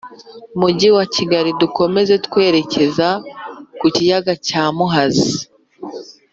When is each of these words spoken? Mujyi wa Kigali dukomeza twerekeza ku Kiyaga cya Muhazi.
Mujyi 0.59 0.89
wa 0.97 1.05
Kigali 1.15 1.49
dukomeza 1.61 2.13
twerekeza 2.27 3.07
ku 3.79 3.85
Kiyaga 3.95 4.33
cya 4.47 4.63
Muhazi. 4.77 5.35